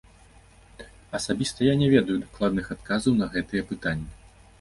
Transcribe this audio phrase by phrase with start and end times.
[1.19, 4.09] Асабіста я не ведаю дакладных адказаў на гэтыя пытанні.